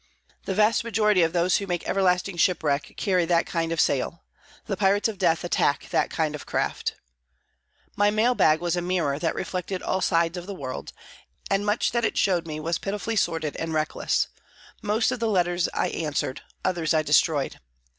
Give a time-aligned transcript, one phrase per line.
[0.45, 4.23] The vast majority of those who make everlasting shipwreck carry that kind of sail.
[4.65, 6.95] The pirates of death attack that kind of craft.
[7.95, 10.91] My mail bag was a mirror that reflected all sides of the world,
[11.51, 14.27] and much that it showed me was pitifully sordid and reckless.
[14.81, 17.59] Most of the letters I answered, others I destroyed.